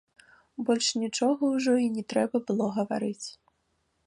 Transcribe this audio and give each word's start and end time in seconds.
Больш 0.69 0.87
нічога 1.03 1.41
ўжо 1.55 1.73
і 1.83 1.87
не 1.99 2.03
трэба 2.15 2.37
было 2.49 2.65
гаварыць. 2.79 3.27